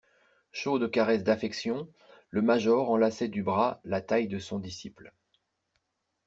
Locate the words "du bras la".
3.27-4.01